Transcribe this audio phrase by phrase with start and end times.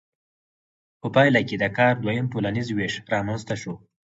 [1.01, 3.73] په پایله کې د کار دویم ټولنیز ویش رامنځته شو.